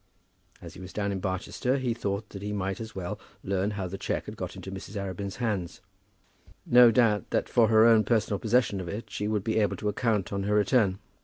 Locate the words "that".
2.29-2.41, 7.29-7.47